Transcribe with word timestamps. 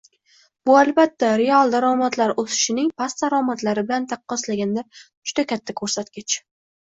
Bu, 0.67 0.75
albatta, 0.83 1.27
real 1.41 1.73
daromadlar 1.75 2.31
o'sishining 2.43 2.89
past 3.01 3.21
daromadlari 3.25 3.83
bilan 3.91 4.07
taqqoslaganda 4.13 4.85
juda 5.33 5.45
katta 5.53 5.77
ko'rsatkich 5.83 6.39